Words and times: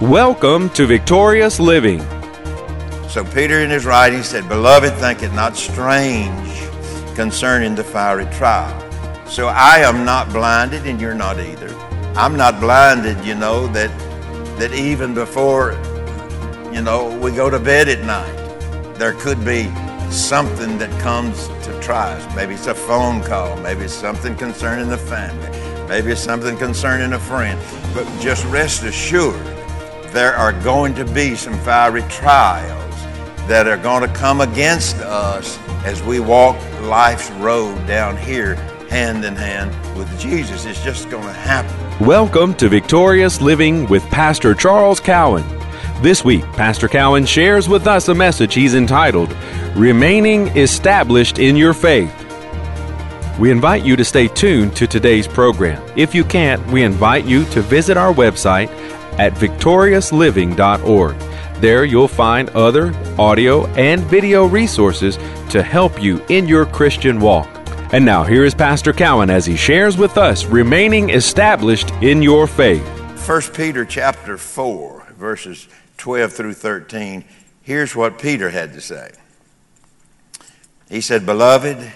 Welcome 0.00 0.70
to 0.70 0.86
Victorious 0.86 1.58
Living. 1.58 1.98
So 3.08 3.24
Peter 3.34 3.62
in 3.62 3.70
his 3.70 3.84
writing 3.84 4.22
said, 4.22 4.48
Beloved, 4.48 4.94
think 4.94 5.24
it 5.24 5.32
not 5.32 5.56
strange 5.56 6.62
concerning 7.16 7.74
the 7.74 7.82
fiery 7.82 8.26
trial. 8.26 8.78
So 9.26 9.48
I 9.48 9.78
am 9.78 10.04
not 10.04 10.28
blinded, 10.32 10.86
and 10.86 11.00
you're 11.00 11.16
not 11.16 11.40
either. 11.40 11.76
I'm 12.14 12.36
not 12.36 12.60
blinded, 12.60 13.24
you 13.24 13.34
know, 13.34 13.66
that 13.72 13.90
that 14.60 14.72
even 14.72 15.14
before, 15.14 15.72
you 16.72 16.80
know, 16.80 17.18
we 17.20 17.32
go 17.32 17.50
to 17.50 17.58
bed 17.58 17.88
at 17.88 18.04
night, 18.06 18.94
there 19.00 19.14
could 19.14 19.44
be 19.44 19.64
something 20.12 20.78
that 20.78 20.96
comes 21.00 21.48
to 21.64 21.76
try 21.82 22.12
us. 22.12 22.36
Maybe 22.36 22.54
it's 22.54 22.68
a 22.68 22.74
phone 22.74 23.20
call, 23.20 23.56
maybe 23.62 23.86
it's 23.86 23.94
something 23.94 24.36
concerning 24.36 24.88
the 24.90 24.96
family, 24.96 25.50
maybe 25.88 26.12
it's 26.12 26.20
something 26.20 26.56
concerning 26.56 27.14
a 27.14 27.18
friend. 27.18 27.60
But 27.92 28.06
just 28.20 28.44
rest 28.44 28.84
assured 28.84 29.57
there 30.12 30.34
are 30.34 30.52
going 30.62 30.94
to 30.94 31.04
be 31.04 31.34
some 31.34 31.58
fiery 31.58 32.02
trials 32.08 32.94
that 33.46 33.66
are 33.66 33.76
going 33.76 34.00
to 34.00 34.14
come 34.16 34.40
against 34.40 34.96
us 34.96 35.58
as 35.84 36.02
we 36.02 36.18
walk 36.18 36.56
life's 36.80 37.30
road 37.32 37.86
down 37.86 38.16
here 38.16 38.54
hand 38.88 39.22
in 39.26 39.36
hand 39.36 39.70
with 39.98 40.08
Jesus. 40.18 40.64
It's 40.64 40.82
just 40.82 41.10
going 41.10 41.26
to 41.26 41.32
happen. 41.32 42.06
Welcome 42.06 42.54
to 42.54 42.70
Victorious 42.70 43.42
Living 43.42 43.86
with 43.88 44.02
Pastor 44.04 44.54
Charles 44.54 44.98
Cowan. 44.98 45.44
This 46.00 46.24
week, 46.24 46.44
Pastor 46.52 46.88
Cowan 46.88 47.26
shares 47.26 47.68
with 47.68 47.86
us 47.86 48.08
a 48.08 48.14
message 48.14 48.54
he's 48.54 48.74
entitled 48.74 49.36
Remaining 49.76 50.48
Established 50.56 51.38
in 51.38 51.54
Your 51.54 51.74
Faith. 51.74 52.14
We 53.38 53.50
invite 53.50 53.84
you 53.84 53.94
to 53.96 54.04
stay 54.06 54.26
tuned 54.26 54.74
to 54.76 54.86
today's 54.86 55.28
program. 55.28 55.82
If 55.96 56.14
you 56.14 56.24
can't, 56.24 56.66
we 56.68 56.82
invite 56.82 57.26
you 57.26 57.44
to 57.46 57.60
visit 57.60 57.98
our 57.98 58.12
website 58.12 58.68
at 59.18 59.34
victoriousliving.org. 59.34 61.16
There 61.60 61.84
you'll 61.84 62.08
find 62.08 62.48
other 62.50 62.94
audio 63.18 63.66
and 63.68 64.00
video 64.02 64.46
resources 64.46 65.16
to 65.50 65.62
help 65.62 66.00
you 66.00 66.24
in 66.28 66.46
your 66.46 66.64
Christian 66.66 67.20
walk. 67.20 67.48
And 67.92 68.04
now 68.04 68.22
here 68.22 68.44
is 68.44 68.54
Pastor 68.54 68.92
Cowan 68.92 69.30
as 69.30 69.46
he 69.46 69.56
shares 69.56 69.96
with 69.96 70.18
us 70.18 70.44
remaining 70.44 71.10
established 71.10 71.90
in 72.02 72.22
your 72.22 72.46
faith. 72.46 72.86
1 73.28 73.42
Peter 73.54 73.84
chapter 73.84 74.36
4, 74.36 75.14
verses 75.16 75.68
12 75.96 76.32
through 76.32 76.54
13. 76.54 77.24
Here's 77.62 77.96
what 77.96 78.18
Peter 78.18 78.50
had 78.50 78.72
to 78.74 78.80
say. 78.80 79.10
He 80.88 81.00
said, 81.00 81.26
Beloved, 81.26 81.92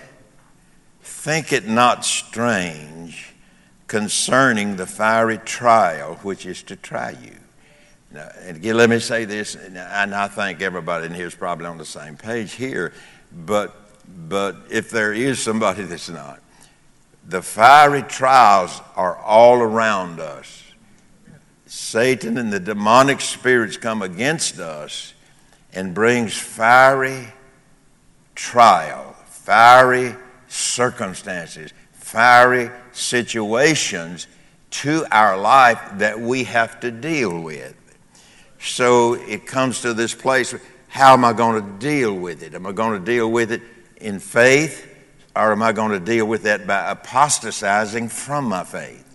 think 1.03 1.53
it 1.53 1.69
not 1.69 2.05
strange 2.05 3.33
concerning 3.93 4.77
the 4.77 4.87
fiery 4.87 5.37
trial 5.37 6.15
which 6.23 6.47
is 6.47 6.63
to 6.63 6.75
try 6.75 7.11
you. 7.11 7.37
Now, 8.11 8.31
and 8.41 8.57
again, 8.57 8.75
let 8.79 8.89
me 8.89 8.99
say 8.99 9.27
this, 9.27 9.55
and 9.55 9.77
I 9.79 10.29
think 10.29 10.63
everybody 10.63 11.05
in 11.05 11.13
here 11.13 11.27
is 11.27 11.35
probably 11.35 11.67
on 11.67 11.77
the 11.77 11.85
same 11.85 12.17
page 12.17 12.53
here, 12.53 12.95
but, 13.31 13.77
but 14.31 14.57
if 14.71 14.89
there 14.89 15.13
is 15.13 15.43
somebody 15.43 15.83
that's 15.83 16.09
not, 16.09 16.41
the 17.29 17.43
fiery 17.43 18.03
trials 18.05 18.81
are 18.97 19.19
all 19.19 19.61
around 19.61 20.21
us. 20.21 20.63
Satan 21.67 22.39
and 22.39 22.51
the 22.51 22.61
demonic 22.61 23.21
spirits 23.21 23.77
come 23.77 24.01
against 24.01 24.59
us 24.59 25.13
and 25.75 25.93
brings 25.93 26.35
fiery 26.35 27.27
trial, 28.35 29.15
fiery 29.27 30.17
circumstances, 30.49 31.75
fiery 32.13 32.71
situations 32.93 34.27
to 34.71 35.07
our 35.11 35.39
life 35.39 35.81
that 35.95 36.21
we 36.21 36.45
have 36.45 36.79
to 36.79 36.91
deal 36.91 37.41
with. 37.41 37.75
So 38.61 39.15
it 39.15 39.47
comes 39.47 39.81
to 39.81 39.95
this 39.95 40.15
place 40.15 40.55
how 40.89 41.15
am 41.15 41.25
I 41.25 41.33
going 41.33 41.63
to 41.65 41.79
deal 41.79 42.15
with 42.15 42.43
it? 42.43 42.55
Am 42.55 42.67
I 42.67 42.73
going 42.73 43.01
to 43.01 43.05
deal 43.05 43.31
with 43.31 43.51
it 43.51 43.63
in 43.97 44.19
faith 44.19 44.95
or 45.35 45.53
am 45.53 45.63
I 45.63 45.73
going 45.73 45.93
to 45.93 46.01
deal 46.01 46.27
with 46.27 46.43
that 46.43 46.67
by 46.67 46.91
apostatizing 46.91 48.11
from 48.11 48.45
my 48.45 48.63
faith? 48.63 49.09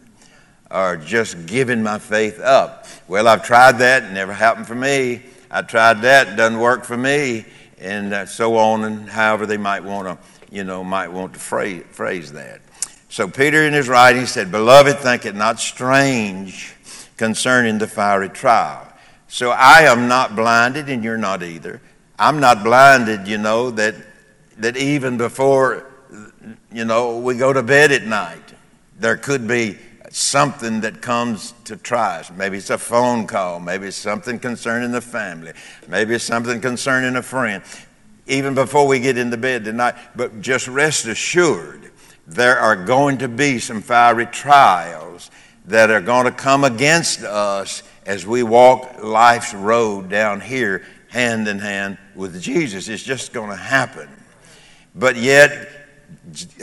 Or 0.71 0.97
just 0.97 1.45
giving 1.45 1.83
my 1.83 1.99
faith 1.99 2.39
up? 2.39 2.87
Well, 3.07 3.27
I've 3.27 3.45
tried 3.45 3.73
that, 3.73 4.11
never 4.11 4.33
happened 4.33 4.65
for 4.65 4.73
me. 4.73 5.21
I 5.51 5.61
tried 5.61 6.01
that, 6.01 6.35
doesn't 6.35 6.59
work 6.59 6.83
for 6.83 6.97
me, 6.97 7.45
and 7.77 8.11
uh, 8.11 8.25
so 8.25 8.57
on, 8.57 8.83
and 8.85 9.07
however 9.07 9.45
they 9.45 9.57
might 9.57 9.83
want 9.83 10.07
to, 10.07 10.17
you 10.53 10.63
know, 10.63 10.83
might 10.83 11.09
want 11.09 11.35
to 11.35 11.39
phrase, 11.39 11.83
phrase 11.91 12.31
that. 12.31 12.61
So 13.09 13.27
Peter 13.27 13.63
in 13.63 13.73
his 13.73 13.87
writing 13.87 14.25
said, 14.25 14.51
Beloved, 14.51 14.97
think 14.99 15.25
it 15.25 15.35
not 15.35 15.59
strange 15.59 16.73
concerning 17.15 17.77
the 17.77 17.87
fiery 17.87 18.29
trial. 18.29 18.87
So 19.27 19.51
I 19.51 19.81
am 19.81 20.07
not 20.07 20.35
blinded, 20.35 20.89
and 20.89 21.03
you're 21.03 21.17
not 21.17 21.43
either. 21.43 21.81
I'm 22.19 22.39
not 22.39 22.63
blinded, 22.63 23.27
you 23.27 23.37
know, 23.37 23.71
that, 23.71 23.95
that 24.57 24.77
even 24.77 25.17
before, 25.17 25.85
you 26.71 26.85
know, 26.85 27.17
we 27.17 27.35
go 27.35 27.53
to 27.53 27.63
bed 27.63 27.91
at 27.91 28.03
night, 28.03 28.53
there 28.99 29.17
could 29.17 29.47
be 29.47 29.77
something 30.09 30.81
that 30.81 31.01
comes 31.01 31.53
to 31.65 31.75
try 31.75 32.19
us. 32.19 32.31
Maybe 32.31 32.57
it's 32.57 32.69
a 32.69 32.77
phone 32.77 33.27
call. 33.27 33.59
Maybe 33.59 33.87
it's 33.87 33.97
something 33.97 34.39
concerning 34.39 34.91
the 34.91 35.01
family. 35.01 35.53
Maybe 35.87 36.15
it's 36.15 36.23
something 36.23 36.61
concerning 36.61 37.15
a 37.15 37.21
friend. 37.21 37.63
Even 38.25 38.55
before 38.55 38.87
we 38.87 38.99
get 38.99 39.17
into 39.17 39.37
bed 39.37 39.65
tonight. 39.65 39.95
But 40.15 40.41
just 40.41 40.67
rest 40.67 41.05
assured, 41.05 41.91
there 42.27 42.59
are 42.59 42.75
going 42.75 43.19
to 43.19 43.29
be 43.29 43.57
some 43.57 43.81
fiery 43.81 44.25
trials 44.25 45.31
that 45.65 45.89
are 45.89 46.01
going 46.01 46.25
to 46.25 46.31
come 46.31 46.65
against 46.65 47.23
us 47.23 47.83
as 48.05 48.27
we 48.27 48.43
walk 48.43 49.01
life's 49.01 49.53
road 49.53 50.09
down 50.09 50.41
here 50.41 50.85
hand 51.07 51.47
in 51.47 51.59
hand 51.59 51.97
with 52.15 52.41
Jesus. 52.41 52.89
It's 52.89 53.03
just 53.03 53.31
going 53.31 53.49
to 53.49 53.55
happen. 53.55 54.09
But 54.93 55.15
yet, 55.15 55.69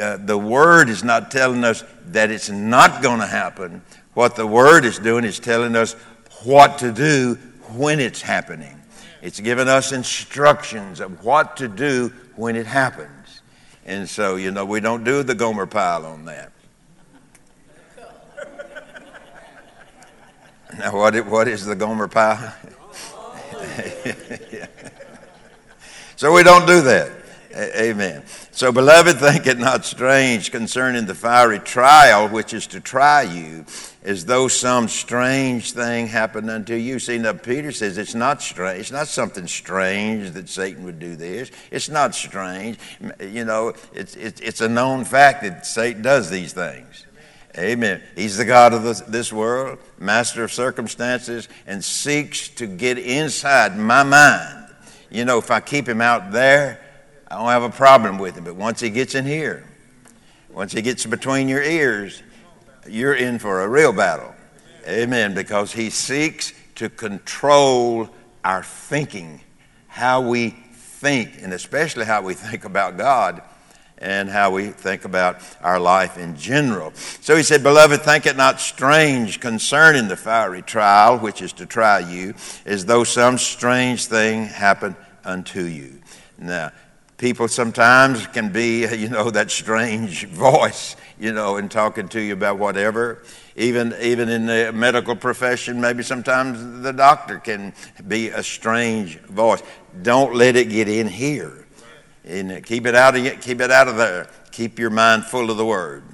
uh, 0.00 0.18
the 0.18 0.36
Word 0.36 0.90
is 0.90 1.02
not 1.02 1.30
telling 1.30 1.64
us 1.64 1.82
that 2.06 2.30
it's 2.30 2.50
not 2.50 3.02
going 3.02 3.20
to 3.20 3.26
happen. 3.26 3.82
What 4.12 4.36
the 4.36 4.46
Word 4.46 4.84
is 4.84 4.98
doing 4.98 5.24
is 5.24 5.38
telling 5.38 5.76
us 5.76 5.94
what 6.44 6.78
to 6.78 6.92
do 6.92 7.36
when 7.76 8.00
it's 8.00 8.20
happening. 8.20 8.80
It's 9.22 9.40
giving 9.40 9.68
us 9.68 9.92
instructions 9.92 11.00
of 11.00 11.24
what 11.24 11.56
to 11.56 11.68
do 11.68 12.12
when 12.36 12.56
it 12.56 12.66
happens. 12.66 13.13
And 13.86 14.08
so, 14.08 14.36
you 14.36 14.50
know, 14.50 14.64
we 14.64 14.80
don't 14.80 15.04
do 15.04 15.22
the 15.22 15.34
Gomer 15.34 15.66
Pyle 15.66 16.06
on 16.06 16.24
that. 16.24 16.52
Now, 20.78 20.96
what, 20.96 21.14
what 21.26 21.46
is 21.46 21.64
the 21.64 21.76
Gomer 21.76 22.08
Pyle? 22.08 22.52
so 26.16 26.32
we 26.32 26.42
don't 26.42 26.66
do 26.66 26.80
that. 26.80 27.12
Amen. 27.54 28.24
So, 28.54 28.70
beloved, 28.70 29.18
think 29.18 29.48
it 29.48 29.58
not 29.58 29.84
strange 29.84 30.52
concerning 30.52 31.06
the 31.06 31.14
fiery 31.16 31.58
trial 31.58 32.28
which 32.28 32.54
is 32.54 32.68
to 32.68 32.78
try 32.78 33.22
you, 33.22 33.64
as 34.04 34.26
though 34.26 34.46
some 34.46 34.86
strange 34.86 35.72
thing 35.72 36.06
happened 36.06 36.48
unto 36.48 36.74
you. 36.74 37.00
See, 37.00 37.18
now 37.18 37.32
Peter 37.32 37.72
says 37.72 37.98
it's 37.98 38.14
not 38.14 38.40
strange. 38.40 38.78
It's 38.78 38.92
not 38.92 39.08
something 39.08 39.48
strange 39.48 40.30
that 40.34 40.48
Satan 40.48 40.84
would 40.84 41.00
do 41.00 41.16
this. 41.16 41.50
It's 41.72 41.88
not 41.88 42.14
strange. 42.14 42.78
You 43.18 43.44
know, 43.44 43.74
it's, 43.92 44.14
it's, 44.14 44.40
it's 44.40 44.60
a 44.60 44.68
known 44.68 45.04
fact 45.04 45.42
that 45.42 45.66
Satan 45.66 46.02
does 46.02 46.30
these 46.30 46.52
things. 46.52 47.06
Amen. 47.58 48.04
He's 48.14 48.36
the 48.36 48.44
God 48.44 48.72
of 48.72 48.84
this, 48.84 49.00
this 49.00 49.32
world, 49.32 49.80
master 49.98 50.44
of 50.44 50.52
circumstances, 50.52 51.48
and 51.66 51.84
seeks 51.84 52.46
to 52.50 52.68
get 52.68 52.98
inside 52.98 53.76
my 53.76 54.04
mind. 54.04 54.68
You 55.10 55.24
know, 55.24 55.38
if 55.38 55.50
I 55.50 55.58
keep 55.58 55.88
him 55.88 56.00
out 56.00 56.30
there, 56.30 56.83
I 57.28 57.36
don't 57.36 57.48
have 57.48 57.62
a 57.62 57.70
problem 57.70 58.18
with 58.18 58.36
him. 58.36 58.44
But 58.44 58.56
once 58.56 58.80
he 58.80 58.90
gets 58.90 59.14
in 59.14 59.24
here, 59.24 59.64
once 60.52 60.72
he 60.72 60.82
gets 60.82 61.06
between 61.06 61.48
your 61.48 61.62
ears, 61.62 62.22
you're 62.88 63.14
in 63.14 63.38
for 63.38 63.62
a 63.62 63.68
real 63.68 63.92
battle. 63.92 64.34
Amen. 64.86 65.34
Because 65.34 65.72
he 65.72 65.90
seeks 65.90 66.52
to 66.76 66.88
control 66.88 68.10
our 68.44 68.62
thinking, 68.62 69.40
how 69.88 70.20
we 70.20 70.50
think, 70.50 71.42
and 71.42 71.52
especially 71.52 72.04
how 72.04 72.22
we 72.22 72.34
think 72.34 72.64
about 72.64 72.96
God 72.96 73.42
and 73.98 74.28
how 74.28 74.50
we 74.50 74.68
think 74.68 75.04
about 75.04 75.40
our 75.62 75.78
life 75.78 76.18
in 76.18 76.36
general. 76.36 76.92
So 76.94 77.36
he 77.36 77.42
said, 77.42 77.62
Beloved, 77.62 78.02
think 78.02 78.26
it 78.26 78.36
not 78.36 78.60
strange 78.60 79.40
concerning 79.40 80.08
the 80.08 80.16
fiery 80.16 80.62
trial 80.62 81.18
which 81.18 81.40
is 81.40 81.52
to 81.54 81.66
try 81.66 82.00
you, 82.00 82.34
as 82.66 82.84
though 82.84 83.04
some 83.04 83.38
strange 83.38 84.06
thing 84.06 84.46
happened 84.46 84.96
unto 85.24 85.62
you. 85.62 86.00
Now, 86.38 86.72
people 87.18 87.48
sometimes 87.48 88.26
can 88.28 88.50
be, 88.50 88.86
you 88.96 89.08
know, 89.08 89.30
that 89.30 89.50
strange 89.50 90.26
voice, 90.26 90.96
you 91.18 91.32
know, 91.32 91.56
in 91.56 91.68
talking 91.68 92.08
to 92.08 92.20
you 92.20 92.32
about 92.32 92.58
whatever. 92.58 93.22
Even, 93.56 93.94
even 94.00 94.28
in 94.28 94.46
the 94.46 94.72
medical 94.72 95.14
profession, 95.14 95.80
maybe 95.80 96.02
sometimes 96.02 96.82
the 96.82 96.92
doctor 96.92 97.38
can 97.38 97.72
be 98.08 98.28
a 98.28 98.42
strange 98.42 99.18
voice. 99.20 99.62
Don't 100.02 100.34
let 100.34 100.56
it 100.56 100.68
get 100.70 100.88
in 100.88 101.06
here. 101.06 101.66
And 102.24 102.64
keep 102.64 102.86
it 102.86 102.94
out 102.94 103.16
of 103.16 103.40
keep 103.42 103.60
it 103.60 103.70
out 103.70 103.86
of 103.86 103.96
there. 103.96 104.28
Keep 104.50 104.78
your 104.78 104.88
mind 104.88 105.26
full 105.26 105.50
of 105.50 105.58
the 105.58 105.66
word. 105.66 106.04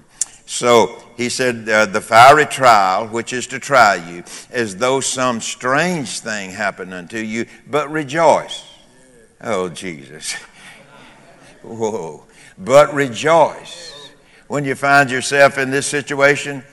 So 0.45 1.01
he 1.17 1.29
said, 1.29 1.69
uh, 1.69 1.87
the 1.87 2.01
fiery 2.01 2.47
trial, 2.47 3.07
which 3.07 3.33
is 3.33 3.47
to 3.49 3.61
try 3.61 3.95
you, 3.95 4.25
as 4.51 4.75
though 4.75 4.99
some 4.99 5.41
strange 5.41 6.19
thing 6.19 6.51
happened 6.51 6.93
unto 6.93 7.19
you, 7.19 7.47
but 7.69 7.89
rejoice. 7.89 8.65
Oh, 9.41 9.69
Jesus. 9.69 10.35
Whoa. 11.63 12.25
But 12.59 12.95
rejoice. 12.95 14.11
When 14.49 14.65
you 14.65 14.75
find 14.75 15.11
yourself 15.11 15.59
in 15.59 15.71
this 15.71 15.87
situation, 15.87 16.65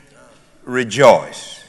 rejoice. 0.64 1.64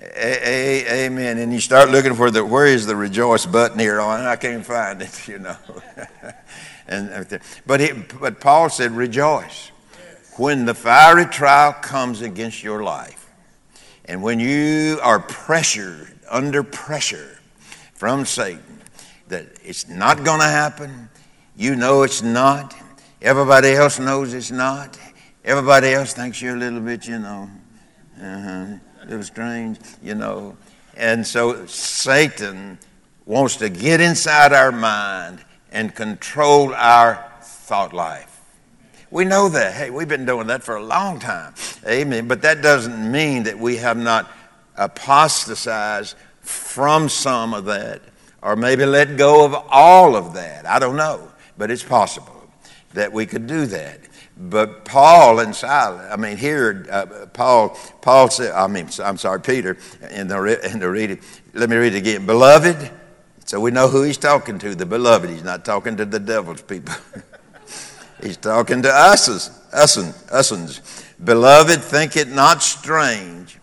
A- 0.00 0.48
a- 0.48 1.06
amen. 1.06 1.38
And 1.38 1.52
you 1.52 1.60
start 1.60 1.90
looking 1.90 2.14
for 2.14 2.30
the 2.30 2.44
where 2.44 2.66
is 2.66 2.86
the 2.86 2.96
rejoice 2.96 3.46
button 3.46 3.78
here 3.78 4.00
on? 4.00 4.20
I 4.20 4.36
can't 4.36 4.64
find 4.64 5.02
it, 5.02 5.28
you 5.28 5.38
know. 5.38 5.56
and 6.88 7.32
uh, 7.32 7.38
but 7.66 7.80
he, 7.80 7.92
but 8.18 8.40
Paul 8.40 8.70
said 8.70 8.92
rejoice 8.92 9.70
when 10.36 10.64
the 10.64 10.74
fiery 10.74 11.26
trial 11.26 11.72
comes 11.74 12.22
against 12.22 12.62
your 12.62 12.82
life, 12.82 13.30
and 14.06 14.22
when 14.22 14.40
you 14.40 14.98
are 15.02 15.20
pressured 15.20 16.18
under 16.30 16.62
pressure 16.62 17.38
from 17.92 18.24
Satan 18.24 18.80
that 19.28 19.46
it's 19.62 19.86
not 19.88 20.24
going 20.24 20.40
to 20.40 20.46
happen, 20.46 21.10
you 21.60 21.76
know 21.76 22.04
it's 22.04 22.22
not. 22.22 22.74
Everybody 23.20 23.72
else 23.72 23.98
knows 23.98 24.32
it's 24.32 24.50
not. 24.50 24.98
Everybody 25.44 25.88
else 25.88 26.14
thinks 26.14 26.40
you're 26.40 26.56
a 26.56 26.58
little 26.58 26.80
bit, 26.80 27.06
you 27.06 27.18
know, 27.18 27.50
uh-huh, 28.18 28.66
a 29.02 29.04
little 29.04 29.22
strange, 29.22 29.78
you 30.02 30.14
know. 30.14 30.56
And 30.96 31.26
so 31.26 31.66
Satan 31.66 32.78
wants 33.26 33.56
to 33.56 33.68
get 33.68 34.00
inside 34.00 34.54
our 34.54 34.72
mind 34.72 35.44
and 35.70 35.94
control 35.94 36.72
our 36.72 37.30
thought 37.42 37.92
life. 37.92 38.40
We 39.10 39.26
know 39.26 39.50
that. 39.50 39.74
Hey, 39.74 39.90
we've 39.90 40.08
been 40.08 40.24
doing 40.24 40.46
that 40.46 40.62
for 40.62 40.76
a 40.76 40.82
long 40.82 41.18
time. 41.18 41.52
Amen. 41.86 42.26
But 42.26 42.40
that 42.40 42.62
doesn't 42.62 43.12
mean 43.12 43.42
that 43.42 43.58
we 43.58 43.76
have 43.76 43.98
not 43.98 44.30
apostatized 44.76 46.16
from 46.40 47.10
some 47.10 47.52
of 47.52 47.66
that 47.66 48.00
or 48.40 48.56
maybe 48.56 48.86
let 48.86 49.18
go 49.18 49.44
of 49.44 49.54
all 49.68 50.16
of 50.16 50.32
that. 50.34 50.64
I 50.64 50.78
don't 50.78 50.96
know. 50.96 51.29
But 51.60 51.70
it's 51.70 51.84
possible 51.84 52.42
that 52.94 53.12
we 53.12 53.26
could 53.26 53.46
do 53.46 53.66
that. 53.66 54.00
But 54.34 54.86
Paul 54.86 55.40
and 55.40 55.54
Silas, 55.54 56.10
I 56.10 56.16
mean, 56.16 56.38
here, 56.38 56.86
uh, 56.90 57.26
Paul, 57.34 57.78
Paul 58.00 58.30
said, 58.30 58.52
I 58.52 58.66
mean, 58.66 58.88
I'm 59.04 59.18
sorry, 59.18 59.42
Peter, 59.42 59.76
in 60.10 60.26
the, 60.26 60.70
in 60.72 60.78
the 60.78 60.88
reading, 60.88 61.20
let 61.52 61.68
me 61.68 61.76
read 61.76 61.94
it 61.94 61.98
again. 61.98 62.24
Beloved, 62.24 62.90
so 63.44 63.60
we 63.60 63.70
know 63.72 63.88
who 63.88 64.04
he's 64.04 64.16
talking 64.16 64.58
to, 64.58 64.74
the 64.74 64.86
beloved. 64.86 65.28
He's 65.28 65.44
not 65.44 65.66
talking 65.66 65.98
to 65.98 66.06
the 66.06 66.18
devil's 66.18 66.62
people. 66.62 66.94
he's 68.22 68.38
talking 68.38 68.80
to 68.80 68.90
us, 68.90 69.28
us, 69.28 70.30
us. 70.30 71.04
Beloved, 71.22 71.82
think 71.82 72.16
it 72.16 72.28
not 72.28 72.62
strange 72.62 73.58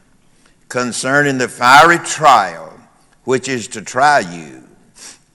concerning 0.70 1.40
the 1.40 1.48
fiery 1.48 1.98
trial 1.98 2.80
which 3.24 3.50
is 3.50 3.68
to 3.70 3.82
try 3.82 4.20
you 4.20 4.67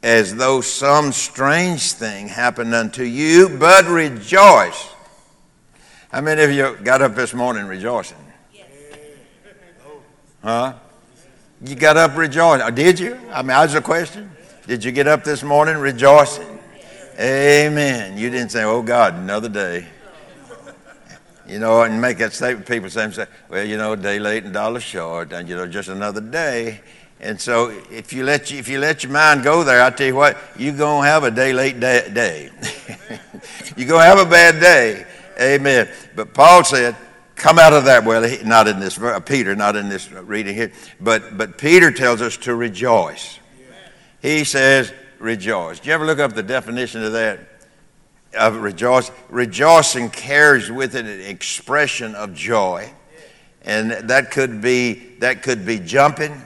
as 0.02 0.34
though 0.34 0.60
some 0.60 1.12
strange 1.12 1.92
thing 1.92 2.28
happened 2.28 2.74
unto 2.74 3.04
you, 3.04 3.48
but 3.58 3.86
rejoice. 3.86 4.88
How 6.10 6.20
many 6.20 6.42
of 6.42 6.50
you 6.50 6.76
got 6.82 7.02
up 7.02 7.14
this 7.14 7.32
morning 7.32 7.66
rejoicing? 7.66 8.18
Huh? 10.42 10.74
You 11.64 11.76
got 11.76 11.96
up 11.96 12.16
rejoicing. 12.16 12.66
Oh, 12.66 12.70
did 12.70 12.98
you? 12.98 13.14
I 13.30 13.42
mean, 13.42 13.48
that's 13.48 13.74
a 13.74 13.80
question. 13.80 14.30
Did 14.66 14.84
you 14.84 14.90
get 14.90 15.06
up 15.06 15.22
this 15.22 15.42
morning 15.42 15.76
rejoicing? 15.78 16.58
Amen. 17.18 18.18
You 18.18 18.30
didn't 18.30 18.50
say, 18.50 18.64
oh 18.64 18.82
God, 18.82 19.14
another 19.14 19.48
day. 19.48 19.86
You 21.46 21.58
know, 21.58 21.82
and 21.82 22.00
make 22.00 22.18
that 22.18 22.32
statement. 22.32 22.66
People 22.66 22.90
say, 22.90 23.26
well, 23.48 23.64
you 23.64 23.76
know, 23.76 23.94
day 23.94 24.18
late 24.18 24.44
and 24.44 24.52
dollar 24.52 24.80
short, 24.80 25.32
and, 25.32 25.48
you 25.48 25.56
know, 25.56 25.66
just 25.66 25.88
another 25.88 26.20
day. 26.20 26.80
And 27.22 27.40
so 27.40 27.68
if 27.90 28.12
you 28.12 28.24
let 28.24 28.50
you, 28.50 28.58
if 28.58 28.66
you 28.66 28.80
let 28.80 29.04
your 29.04 29.12
mind 29.12 29.44
go 29.44 29.62
there, 29.62 29.80
I 29.80 29.90
tell 29.90 30.08
you 30.08 30.16
what, 30.16 30.36
you're 30.56 30.76
going 30.76 31.04
to 31.04 31.08
have 31.08 31.22
a 31.22 31.30
day 31.30 31.52
late 31.52 31.78
day. 31.78 32.08
day. 32.12 32.50
you're 33.76 33.88
going 33.88 34.00
to 34.00 34.06
have 34.06 34.18
a 34.18 34.28
bad 34.28 34.60
day. 34.60 35.06
Amen. 35.40 35.88
But 36.16 36.34
Paul 36.34 36.64
said, 36.64 36.96
come 37.36 37.60
out 37.60 37.72
of 37.72 37.84
that. 37.84 38.04
Well, 38.04 38.24
he, 38.24 38.42
not 38.42 38.66
in 38.66 38.80
this, 38.80 39.00
uh, 39.00 39.20
Peter, 39.20 39.54
not 39.54 39.76
in 39.76 39.88
this 39.88 40.10
reading 40.10 40.56
here, 40.56 40.72
but, 41.00 41.38
but 41.38 41.58
Peter 41.58 41.92
tells 41.92 42.20
us 42.20 42.36
to 42.38 42.56
rejoice. 42.56 43.38
He 44.20 44.42
says, 44.42 44.92
rejoice. 45.20 45.78
Do 45.78 45.88
you 45.88 45.94
ever 45.94 46.04
look 46.04 46.18
up 46.18 46.32
the 46.32 46.42
definition 46.42 47.04
of 47.04 47.12
that? 47.12 47.38
Of 48.36 48.56
rejoice. 48.56 49.12
Rejoicing 49.28 50.10
carries 50.10 50.72
with 50.72 50.96
it 50.96 51.06
an 51.06 51.20
expression 51.20 52.16
of 52.16 52.34
joy. 52.34 52.92
And 53.62 53.92
that 53.92 54.32
could 54.32 54.60
be, 54.60 54.94
that 55.20 55.44
could 55.44 55.64
be 55.64 55.78
jumping 55.78 56.42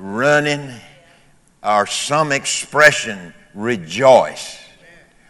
running, 0.00 0.70
or 1.62 1.86
some 1.86 2.32
expression, 2.32 3.34
rejoice. 3.54 4.58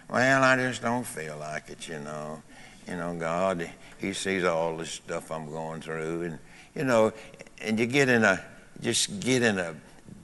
Well, 0.08 0.42
I 0.42 0.56
just 0.56 0.82
don't 0.82 1.06
feel 1.06 1.36
like 1.38 1.68
it, 1.70 1.88
you 1.88 1.98
know. 2.00 2.42
You 2.88 2.96
know, 2.96 3.14
God, 3.14 3.68
He 3.98 4.12
sees 4.12 4.44
all 4.44 4.76
this 4.76 4.90
stuff 4.90 5.30
I'm 5.30 5.50
going 5.50 5.80
through, 5.80 6.22
and 6.22 6.38
you 6.74 6.84
know, 6.84 7.12
and 7.60 7.78
you 7.78 7.86
get 7.86 8.08
in 8.08 8.24
a 8.24 8.44
just 8.80 9.20
get 9.20 9.42
in 9.42 9.58
a 9.58 9.74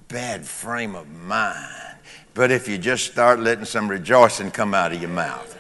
bad 0.09 0.47
frame 0.47 0.95
of 0.95 1.09
mind. 1.09 1.99
But 2.35 2.51
if 2.51 2.69
you 2.69 2.79
just 2.79 3.11
start 3.11 3.41
letting 3.41 3.65
some 3.65 3.89
rejoicing 3.89 4.51
come 4.51 4.75
out 4.75 4.93
of 4.93 5.01
your 5.01 5.11
mouth, 5.11 5.57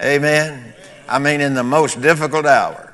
Amen. 0.00 0.74
I 1.08 1.18
mean, 1.18 1.40
in 1.40 1.54
the 1.54 1.64
most 1.64 2.00
difficult 2.00 2.46
hour, 2.46 2.87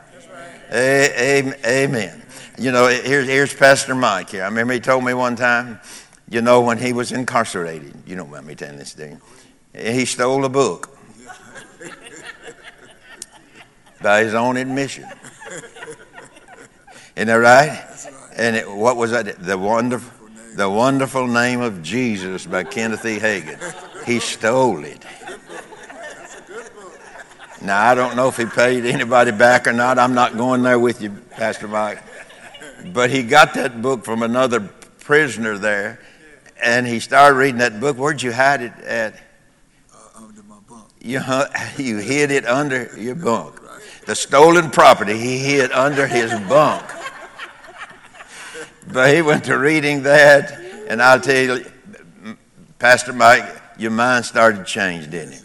Amen. 0.75 2.23
You 2.59 2.73
know, 2.73 2.88
here's, 2.88 3.29
here's 3.29 3.55
Pastor 3.55 3.94
Mike 3.94 4.31
here. 4.31 4.43
I 4.43 4.47
remember 4.47 4.75
he 4.75 4.81
told 4.81 5.05
me 5.05 5.15
one 5.15 5.37
time, 5.37 5.81
you 6.29 6.41
know, 6.41 6.62
when 6.62 6.79
he 6.79 6.93
was 6.93 7.12
incarcerated, 7.12 7.94
you 8.06 8.17
don't 8.17 8.31
mind 8.31 8.47
me 8.47 8.55
telling 8.55 8.79
this, 8.79 8.93
thing. 8.93 9.21
He 9.73 10.05
stole 10.05 10.44
a 10.44 10.49
book 10.49 10.97
by 14.03 14.25
his 14.25 14.35
own 14.35 14.56
admission. 14.56 15.05
Isn't 17.17 17.29
that 17.29 17.35
right? 17.35 17.87
And 18.37 18.56
it, 18.56 18.69
what 18.69 18.97
was 18.97 19.12
that? 19.12 19.38
The 19.38 19.56
wonderful, 19.56 20.29
the 20.56 20.69
wonderful 20.69 21.29
name 21.29 21.61
of 21.61 21.82
Jesus 21.82 22.47
by 22.47 22.65
Kenneth 22.65 23.05
E. 23.05 23.19
Hagin. 23.19 24.05
He 24.05 24.19
stole 24.19 24.85
it. 24.85 25.05
Now 27.64 27.82
I 27.82 27.94
don't 27.94 28.14
know 28.14 28.28
if 28.28 28.37
he 28.37 28.44
paid 28.44 28.84
anybody 28.84 29.31
back 29.31 29.66
or 29.66 29.72
not. 29.72 29.99
I'm 29.99 30.12
not 30.12 30.37
going 30.37 30.62
there 30.62 30.78
with 30.78 31.00
you, 31.00 31.11
Pastor 31.31 31.66
Mike. 31.66 31.99
But 32.93 33.08
he 33.08 33.22
got 33.22 33.55
that 33.55 33.81
book 33.81 34.05
from 34.05 34.22
another 34.22 34.61
prisoner 35.00 35.56
there, 35.56 35.99
and 36.62 36.87
he 36.87 37.00
started 37.00 37.37
reading 37.37 37.59
that 37.59 37.80
book. 37.80 37.97
Where'd 37.97 38.21
you 38.21 38.33
hide 38.33 38.61
it 38.61 38.75
at? 38.80 39.14
Uh, 39.90 40.25
under 40.25 40.42
my 40.42 40.59
bunk. 40.68 40.90
You, 41.00 41.21
you 41.78 41.97
hid 41.97 42.30
it 42.30 42.44
under 42.44 42.90
your 42.99 43.14
bunk. 43.14 43.59
The 44.04 44.14
stolen 44.14 44.71
property 44.71 45.16
he 45.16 45.38
hid 45.38 45.73
under 45.73 46.06
his 46.06 46.30
bunk. 46.47 46.85
But 48.92 49.14
he 49.14 49.23
went 49.23 49.44
to 49.44 49.56
reading 49.56 50.02
that, 50.02 50.52
and 50.88 51.00
I'll 51.00 51.21
tell 51.21 51.42
you, 51.42 51.64
Pastor 52.78 53.14
Mike, 53.14 53.47
your 53.78 53.90
mind 53.90 54.26
started 54.26 54.59
to 54.59 54.64
change, 54.64 55.11
didn't 55.11 55.33
it? 55.33 55.43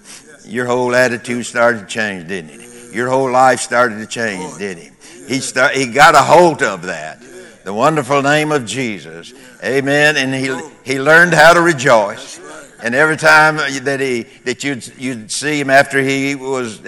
Your 0.49 0.65
whole 0.65 0.95
attitude 0.95 1.45
started 1.45 1.79
to 1.79 1.85
change, 1.85 2.27
didn't 2.27 2.51
it? 2.51 2.93
Your 2.93 3.09
whole 3.09 3.31
life 3.31 3.59
started 3.59 3.99
to 3.99 4.07
change, 4.07 4.57
didn't 4.57 4.83
it? 4.83 4.93
He, 5.27 5.39
start, 5.39 5.75
he 5.75 5.87
got 5.87 6.15
a 6.15 6.21
hold 6.21 6.63
of 6.63 6.83
that 6.83 7.19
the 7.69 7.73
wonderful 7.73 8.23
name 8.23 8.51
of 8.51 8.65
Jesus. 8.65 9.31
Amen. 9.63 10.17
And 10.17 10.33
he, 10.33 10.59
he 10.83 10.99
learned 10.99 11.35
how 11.35 11.53
to 11.53 11.61
rejoice. 11.61 12.39
And 12.81 12.95
every 12.95 13.15
time 13.15 13.57
that 13.57 13.99
he 13.99 14.23
that 14.45 14.63
you'd 14.63 14.91
you'd 14.97 15.29
see 15.29 15.59
him 15.59 15.69
after 15.69 16.01
he 16.01 16.33
was 16.33 16.81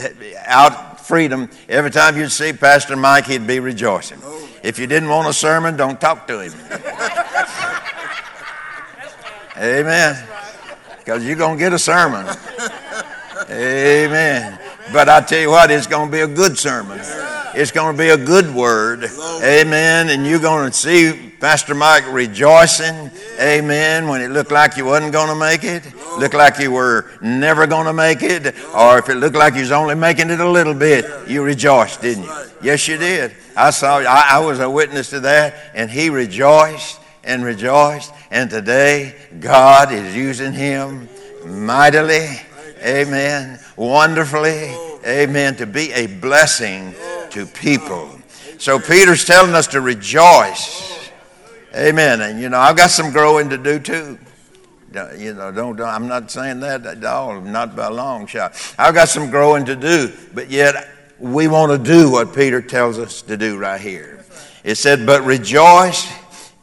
out 0.45 1.05
freedom, 1.05 1.51
every 1.69 1.91
time 1.91 2.17
you'd 2.17 2.31
see 2.31 2.51
Pastor 2.51 2.95
Mike, 2.95 3.25
he'd 3.25 3.45
be 3.45 3.59
rejoicing. 3.59 4.17
If 4.63 4.79
you 4.79 4.87
didn't 4.87 5.09
want 5.09 5.27
a 5.27 5.33
sermon, 5.33 5.77
don't 5.77 6.01
talk 6.01 6.27
to 6.29 6.39
him. 6.39 6.53
Amen. 9.57 10.27
Because 10.97 11.23
you're 11.23 11.35
gonna 11.35 11.59
get 11.59 11.73
a 11.73 11.79
sermon. 11.79 12.25
Amen. 13.51 14.57
But 14.93 15.09
I 15.09 15.21
tell 15.21 15.39
you 15.39 15.49
what, 15.49 15.69
it's 15.71 15.87
gonna 15.87 16.11
be 16.11 16.21
a 16.21 16.27
good 16.27 16.57
sermon. 16.57 16.99
It's 17.53 17.71
going 17.71 17.95
to 17.95 18.01
be 18.01 18.09
a 18.09 18.17
good 18.17 18.53
word. 18.55 19.03
Amen. 19.43 20.09
And 20.09 20.25
you're 20.25 20.39
going 20.39 20.71
to 20.71 20.77
see 20.77 21.31
Pastor 21.41 21.75
Mike 21.75 22.09
rejoicing. 22.09 23.11
Amen. 23.41 24.07
When 24.07 24.21
it 24.21 24.29
looked 24.29 24.51
like 24.51 24.77
you 24.77 24.85
wasn't 24.85 25.11
going 25.11 25.27
to 25.27 25.35
make 25.35 25.65
it, 25.65 25.83
looked 26.17 26.33
like 26.33 26.59
you 26.59 26.71
were 26.71 27.11
never 27.21 27.67
going 27.67 27.87
to 27.87 27.93
make 27.93 28.23
it, 28.23 28.55
or 28.73 28.99
if 28.99 29.09
it 29.09 29.15
looked 29.15 29.35
like 29.35 29.55
you 29.55 29.61
was 29.61 29.71
only 29.71 29.95
making 29.95 30.29
it 30.29 30.39
a 30.39 30.49
little 30.49 30.73
bit, 30.73 31.05
you 31.27 31.43
rejoiced, 31.43 32.01
didn't 32.01 32.23
you? 32.23 32.33
Yes, 32.61 32.87
you 32.87 32.97
did. 32.97 33.33
I 33.57 33.71
saw, 33.71 33.97
I, 33.97 34.27
I 34.29 34.39
was 34.39 34.59
a 34.59 34.69
witness 34.69 35.09
to 35.09 35.19
that, 35.21 35.55
and 35.73 35.91
he 35.91 36.09
rejoiced 36.09 37.01
and 37.23 37.43
rejoiced. 37.43 38.13
And 38.29 38.49
today, 38.49 39.13
God 39.41 39.91
is 39.91 40.15
using 40.15 40.53
him 40.53 41.09
mightily. 41.45 42.27
Amen. 42.83 43.59
Wonderfully. 43.75 44.75
Amen. 45.05 45.55
To 45.57 45.65
be 45.65 45.91
a 45.93 46.07
blessing 46.07 46.93
to 47.31 47.45
people. 47.45 48.09
So 48.57 48.79
Peter's 48.79 49.25
telling 49.25 49.53
us 49.53 49.67
to 49.67 49.81
rejoice. 49.81 51.09
Amen. 51.75 52.21
And 52.21 52.39
you 52.39 52.49
know, 52.49 52.59
I've 52.59 52.75
got 52.75 52.89
some 52.89 53.11
growing 53.11 53.49
to 53.49 53.57
do 53.57 53.79
too. 53.79 54.19
You 55.17 55.33
know, 55.33 55.51
don't, 55.51 55.77
don't, 55.77 55.87
I'm 55.87 56.07
not 56.07 56.29
saying 56.29 56.59
that 56.61 56.85
at 56.85 57.03
all, 57.05 57.39
not 57.39 57.77
by 57.77 57.87
a 57.87 57.91
long 57.91 58.27
shot. 58.27 58.75
I've 58.77 58.93
got 58.93 59.07
some 59.07 59.29
growing 59.29 59.63
to 59.65 59.75
do, 59.75 60.11
but 60.33 60.49
yet 60.49 60.89
we 61.17 61.47
want 61.47 61.71
to 61.71 61.77
do 61.77 62.11
what 62.11 62.35
Peter 62.35 62.61
tells 62.61 62.99
us 62.99 63.21
to 63.23 63.37
do 63.37 63.57
right 63.57 63.79
here. 63.79 64.25
It 64.63 64.75
said, 64.75 65.05
But 65.05 65.23
rejoice 65.23 66.11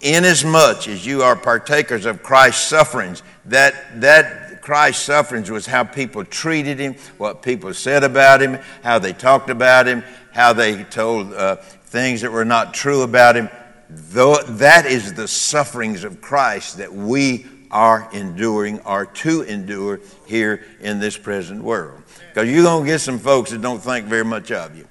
inasmuch 0.00 0.88
as 0.88 1.06
you 1.06 1.22
are 1.22 1.36
partakers 1.36 2.06
of 2.06 2.22
Christ's 2.22 2.68
sufferings. 2.68 3.22
That, 3.46 4.00
that 4.00 4.47
Christ's 4.68 5.02
sufferings 5.02 5.50
was 5.50 5.64
how 5.64 5.82
people 5.82 6.26
treated 6.26 6.78
him, 6.78 6.94
what 7.16 7.40
people 7.40 7.72
said 7.72 8.04
about 8.04 8.42
him, 8.42 8.58
how 8.82 8.98
they 8.98 9.14
talked 9.14 9.48
about 9.48 9.86
him, 9.86 10.04
how 10.34 10.52
they 10.52 10.84
told 10.84 11.32
uh, 11.32 11.56
things 11.56 12.20
that 12.20 12.30
were 12.30 12.44
not 12.44 12.74
true 12.74 13.00
about 13.00 13.34
him. 13.34 13.48
Though, 13.88 14.42
that 14.42 14.84
is 14.84 15.14
the 15.14 15.26
sufferings 15.26 16.04
of 16.04 16.20
Christ 16.20 16.76
that 16.76 16.92
we 16.92 17.46
are 17.70 18.10
enduring 18.12 18.80
are 18.80 19.06
to 19.06 19.40
endure 19.40 20.00
here 20.26 20.62
in 20.80 21.00
this 21.00 21.16
present 21.16 21.62
world. 21.62 22.02
Because 22.28 22.50
you're 22.50 22.62
going 22.62 22.84
to 22.84 22.90
get 22.90 23.00
some 23.00 23.18
folks 23.18 23.52
that 23.52 23.62
don't 23.62 23.80
think 23.80 24.04
very 24.04 24.26
much 24.26 24.52
of 24.52 24.76
you. 24.76 24.86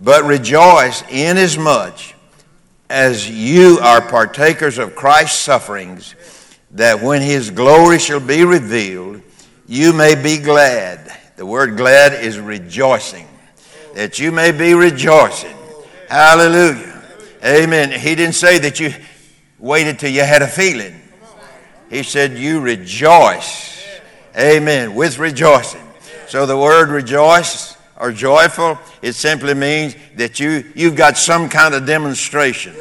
But 0.00 0.24
rejoice 0.24 1.02
inasmuch 1.10 1.98
as 2.88 3.28
you 3.28 3.78
are 3.82 4.00
partakers 4.00 4.78
of 4.78 4.96
Christ's 4.96 5.38
sufferings, 5.38 6.14
that 6.72 7.02
when 7.02 7.22
his 7.22 7.50
glory 7.50 7.98
shall 7.98 8.20
be 8.20 8.44
revealed, 8.44 9.20
you 9.66 9.92
may 9.92 10.14
be 10.14 10.38
glad. 10.38 11.10
The 11.36 11.46
word 11.46 11.76
glad 11.76 12.24
is 12.24 12.38
rejoicing. 12.38 13.28
That 13.94 14.18
you 14.18 14.32
may 14.32 14.52
be 14.52 14.74
rejoicing. 14.74 15.56
Hallelujah. 16.08 17.02
Amen. 17.44 17.90
He 17.90 18.14
didn't 18.14 18.34
say 18.34 18.58
that 18.60 18.80
you 18.80 18.94
waited 19.58 19.98
till 19.98 20.10
you 20.10 20.22
had 20.22 20.42
a 20.42 20.46
feeling. 20.46 20.94
He 21.90 22.02
said, 22.02 22.38
You 22.38 22.60
rejoice. 22.60 23.84
Amen. 24.38 24.94
With 24.94 25.18
rejoicing. 25.18 25.86
So 26.28 26.46
the 26.46 26.56
word 26.56 26.88
rejoice 26.88 27.76
or 27.98 28.12
joyful, 28.12 28.78
it 29.02 29.12
simply 29.12 29.54
means 29.54 29.94
that 30.16 30.40
you, 30.40 30.64
you've 30.74 30.96
got 30.96 31.18
some 31.18 31.48
kind 31.48 31.74
of 31.74 31.86
demonstration. 31.86 32.74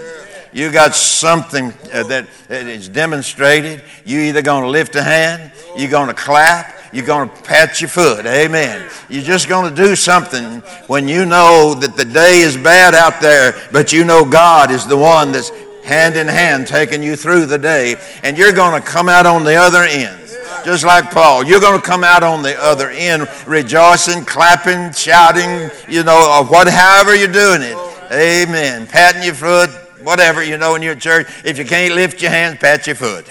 You 0.53 0.71
got 0.71 0.95
something 0.95 1.73
uh, 1.93 2.03
that, 2.03 2.27
is 2.49 2.89
demonstrated. 2.89 3.81
You 4.05 4.19
either 4.21 4.41
going 4.41 4.63
to 4.63 4.69
lift 4.69 4.95
a 4.95 5.03
hand, 5.03 5.51
you're 5.77 5.89
going 5.89 6.07
to 6.07 6.13
clap, 6.13 6.75
you're 6.91 7.05
going 7.05 7.29
to 7.29 7.35
pat 7.43 7.79
your 7.79 7.89
foot. 7.89 8.25
Amen. 8.25 8.89
You're 9.09 9.23
just 9.23 9.47
going 9.47 9.73
to 9.73 9.75
do 9.75 9.95
something 9.95 10.59
when 10.87 11.07
you 11.07 11.25
know 11.25 11.73
that 11.79 11.95
the 11.95 12.05
day 12.05 12.41
is 12.41 12.57
bad 12.57 12.93
out 12.93 13.21
there, 13.21 13.55
but 13.71 13.93
you 13.93 14.03
know 14.03 14.25
God 14.25 14.71
is 14.71 14.85
the 14.85 14.97
one 14.97 15.31
that's 15.31 15.51
hand 15.83 16.17
in 16.17 16.27
hand 16.27 16.67
taking 16.67 17.01
you 17.01 17.15
through 17.15 17.45
the 17.45 17.57
day, 17.57 17.95
and 18.23 18.37
you're 18.37 18.53
going 18.53 18.79
to 18.79 18.85
come 18.85 19.07
out 19.07 19.25
on 19.25 19.43
the 19.43 19.55
other 19.55 19.83
end. 19.83 20.17
Just 20.65 20.83
like 20.85 21.09
Paul, 21.11 21.43
you're 21.43 21.59
going 21.59 21.79
to 21.79 21.85
come 21.85 22.03
out 22.03 22.23
on 22.23 22.43
the 22.43 22.55
other 22.61 22.89
end 22.89 23.27
rejoicing, 23.47 24.25
clapping, 24.25 24.91
shouting, 24.91 25.71
you 25.87 26.03
know, 26.03 26.39
or 26.39 26.45
what, 26.45 26.67
however 26.67 27.15
you're 27.15 27.31
doing 27.31 27.61
it. 27.61 27.77
Amen. 28.11 28.85
Patting 28.85 29.23
your 29.23 29.33
foot, 29.33 29.69
whatever, 30.03 30.43
you 30.43 30.57
know, 30.57 30.75
in 30.75 30.81
your 30.81 30.95
church. 30.95 31.27
If 31.45 31.57
you 31.57 31.65
can't 31.65 31.95
lift 31.95 32.21
your 32.21 32.31
hands, 32.31 32.57
pat 32.59 32.87
your 32.87 32.95
foot. 32.95 33.25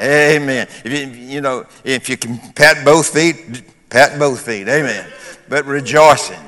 Amen. 0.00 0.66
If 0.84 0.86
you, 0.86 1.22
you 1.22 1.40
know, 1.40 1.66
if 1.84 2.08
you 2.08 2.16
can 2.16 2.38
pat 2.54 2.84
both 2.84 3.08
feet, 3.08 3.62
pat 3.90 4.18
both 4.18 4.46
feet. 4.46 4.68
Amen. 4.68 5.06
But 5.48 5.66
rejoicing. 5.66 6.40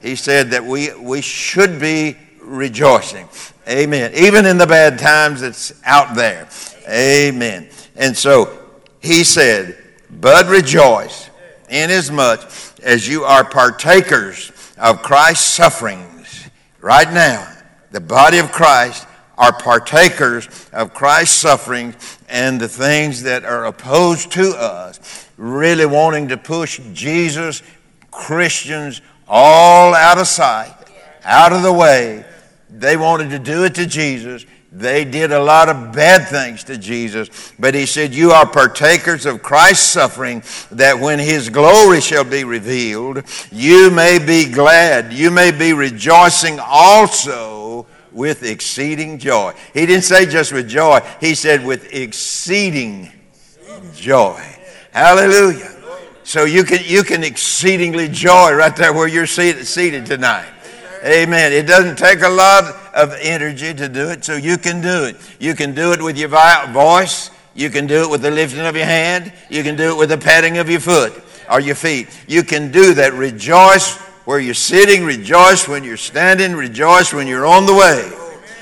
He 0.00 0.16
said 0.16 0.50
that 0.50 0.64
we, 0.64 0.94
we 0.94 1.20
should 1.20 1.80
be 1.80 2.16
rejoicing. 2.40 3.28
Amen. 3.68 4.12
Even 4.14 4.46
in 4.46 4.58
the 4.58 4.66
bad 4.66 4.98
times 4.98 5.40
that's 5.40 5.72
out 5.84 6.14
there. 6.14 6.48
Amen. 6.88 7.68
And 7.96 8.16
so 8.16 8.58
he 9.00 9.24
said, 9.24 9.76
But 10.10 10.46
rejoice, 10.46 11.30
inasmuch 11.68 12.40
as 12.82 13.08
you 13.08 13.24
are 13.24 13.44
partakers 13.44 14.52
of 14.78 15.02
Christ's 15.02 15.46
sufferings. 15.46 16.48
Right 16.80 17.12
now, 17.12 17.55
the 17.90 18.00
body 18.00 18.38
of 18.38 18.52
Christ 18.52 19.06
are 19.38 19.52
partakers 19.52 20.48
of 20.72 20.94
Christ's 20.94 21.36
sufferings 21.36 22.18
and 22.28 22.60
the 22.60 22.68
things 22.68 23.22
that 23.22 23.44
are 23.44 23.66
opposed 23.66 24.32
to 24.32 24.50
us, 24.56 25.28
really 25.36 25.86
wanting 25.86 26.28
to 26.28 26.36
push 26.36 26.80
Jesus, 26.92 27.62
Christians, 28.10 29.02
all 29.28 29.94
out 29.94 30.18
of 30.18 30.26
sight, 30.26 30.74
out 31.24 31.52
of 31.52 31.62
the 31.62 31.72
way 31.72 32.24
they 32.70 32.96
wanted 32.96 33.30
to 33.30 33.38
do 33.38 33.64
it 33.64 33.74
to 33.76 33.86
Jesus. 33.86 34.44
They 34.72 35.04
did 35.04 35.32
a 35.32 35.42
lot 35.42 35.68
of 35.68 35.92
bad 35.92 36.28
things 36.28 36.64
to 36.64 36.76
Jesus. 36.76 37.52
But 37.58 37.74
he 37.74 37.86
said, 37.86 38.14
You 38.14 38.32
are 38.32 38.46
partakers 38.46 39.24
of 39.24 39.42
Christ's 39.42 39.86
suffering, 39.86 40.42
that 40.72 40.98
when 40.98 41.18
his 41.18 41.48
glory 41.48 42.00
shall 42.00 42.24
be 42.24 42.44
revealed, 42.44 43.22
you 43.50 43.90
may 43.90 44.18
be 44.18 44.50
glad. 44.50 45.12
You 45.12 45.30
may 45.30 45.50
be 45.50 45.72
rejoicing 45.72 46.58
also 46.60 47.65
with 48.16 48.42
exceeding 48.42 49.18
joy. 49.18 49.52
He 49.74 49.84
didn't 49.84 50.04
say 50.04 50.26
just 50.26 50.52
with 50.52 50.68
joy, 50.68 51.00
he 51.20 51.34
said 51.34 51.64
with 51.64 51.92
exceeding 51.92 53.12
joy. 53.94 54.42
Hallelujah. 54.90 55.74
So 56.24 56.44
you 56.44 56.64
can, 56.64 56.80
you 56.84 57.04
can 57.04 57.22
exceedingly 57.22 58.08
joy 58.08 58.54
right 58.54 58.74
there 58.74 58.92
where 58.92 59.06
you're 59.06 59.26
seated, 59.26 59.66
seated 59.66 60.06
tonight. 60.06 60.48
Amen. 61.04 61.52
It 61.52 61.66
doesn't 61.66 61.96
take 61.98 62.22
a 62.22 62.28
lot 62.28 62.74
of 62.94 63.14
energy 63.20 63.74
to 63.74 63.88
do 63.88 64.08
it, 64.08 64.24
so 64.24 64.34
you 64.34 64.56
can 64.56 64.80
do 64.80 65.04
it. 65.04 65.16
You 65.38 65.54
can 65.54 65.74
do 65.74 65.92
it 65.92 66.02
with 66.02 66.16
your 66.16 66.30
voice. 66.72 67.30
You 67.54 67.70
can 67.70 67.86
do 67.86 68.02
it 68.02 68.10
with 68.10 68.22
the 68.22 68.30
lifting 68.30 68.60
of 68.60 68.74
your 68.74 68.86
hand. 68.86 69.32
You 69.50 69.62
can 69.62 69.76
do 69.76 69.90
it 69.90 69.96
with 69.96 70.08
the 70.08 70.18
patting 70.18 70.58
of 70.58 70.68
your 70.68 70.80
foot 70.80 71.12
or 71.50 71.60
your 71.60 71.74
feet. 71.74 72.08
You 72.26 72.42
can 72.42 72.72
do 72.72 72.94
that. 72.94 73.12
Rejoice 73.12 73.96
where 74.26 74.38
you're 74.38 74.52
sitting. 74.52 75.04
Rejoice 75.04 75.66
when 75.66 75.82
you're 75.82 75.96
standing. 75.96 76.54
Rejoice 76.54 77.14
when 77.14 77.26
you're 77.26 77.46
on 77.46 77.64
the 77.64 77.74
way. 77.74 78.12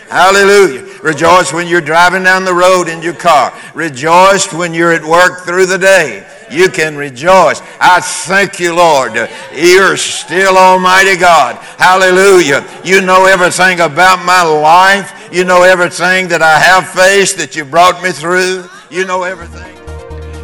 Hallelujah. 0.08 0.86
Rejoice 1.02 1.52
when 1.52 1.66
you're 1.66 1.80
driving 1.80 2.22
down 2.22 2.44
the 2.44 2.54
road 2.54 2.86
in 2.86 3.02
your 3.02 3.14
car. 3.14 3.52
Rejoice 3.74 4.52
when 4.52 4.72
you're 4.72 4.92
at 4.92 5.02
work 5.02 5.44
through 5.44 5.66
the 5.66 5.78
day 5.78 6.24
you 6.50 6.68
can 6.68 6.96
rejoice. 6.96 7.60
I 7.80 8.00
thank 8.00 8.60
you, 8.60 8.74
Lord. 8.74 9.14
You're 9.54 9.96
still 9.96 10.56
Almighty 10.56 11.16
God. 11.16 11.56
Hallelujah. 11.78 12.66
You 12.84 13.00
know 13.00 13.26
everything 13.26 13.80
about 13.80 14.24
my 14.24 14.42
life. 14.42 15.28
You 15.32 15.44
know 15.44 15.62
everything 15.62 16.28
that 16.28 16.42
I 16.42 16.58
have 16.58 16.88
faced 16.88 17.36
that 17.38 17.56
you 17.56 17.64
brought 17.64 18.02
me 18.02 18.12
through. 18.12 18.64
You 18.90 19.04
know 19.04 19.24
everything. 19.24 19.72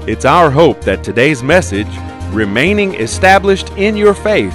It's 0.08 0.24
our 0.24 0.50
hope 0.50 0.80
that 0.82 1.04
today's 1.04 1.42
message, 1.42 1.88
remaining 2.30 2.94
established 2.94 3.70
in 3.70 3.96
your 3.96 4.14
faith, 4.14 4.54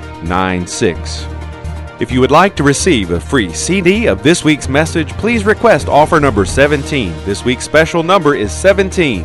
If 1.99 2.11
you 2.11 2.19
would 2.19 2.31
like 2.31 2.55
to 2.55 2.63
receive 2.63 3.11
a 3.11 3.19
free 3.19 3.53
CD 3.53 4.07
of 4.07 4.23
this 4.23 4.43
week's 4.43 4.67
message, 4.67 5.11
please 5.13 5.45
request 5.45 5.87
offer 5.87 6.19
number 6.19 6.45
17. 6.45 7.13
This 7.25 7.45
week's 7.45 7.65
special 7.65 8.01
number 8.01 8.33
is 8.33 8.51
17. 8.51 9.23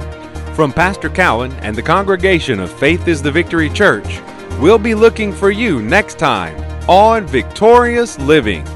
From 0.54 0.72
Pastor 0.72 1.08
Cowan 1.08 1.52
and 1.60 1.74
the 1.74 1.82
congregation 1.82 2.60
of 2.60 2.70
Faith 2.70 3.08
is 3.08 3.22
the 3.22 3.32
Victory 3.32 3.70
Church, 3.70 4.20
we'll 4.60 4.78
be 4.78 4.94
looking 4.94 5.32
for 5.32 5.50
you 5.50 5.80
next 5.80 6.18
time 6.18 6.56
on 6.88 7.26
Victorious 7.26 8.18
Living. 8.18 8.66